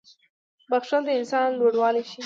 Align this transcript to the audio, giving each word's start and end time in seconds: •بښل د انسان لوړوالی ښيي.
•بښل 0.69 1.01
د 1.05 1.09
انسان 1.19 1.47
لوړوالی 1.59 2.03
ښيي. 2.09 2.19